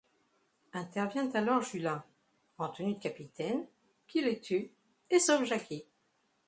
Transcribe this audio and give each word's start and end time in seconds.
Intervient 0.73 1.29
alors 1.35 1.61
Julin, 1.61 2.03
en 2.57 2.69
tenue 2.69 2.95
de 2.95 2.99
capitaine, 2.99 3.67
qui 4.07 4.23
les 4.23 4.39
tue 4.41 4.71
et 5.11 5.19
sauve 5.19 5.43
Jacky. 5.45 5.85